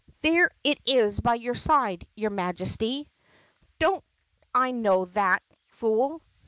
[0.21, 3.07] "There it is by your side, your Majesty."
[3.77, 4.03] "Don't
[4.51, 6.23] I know that, fool?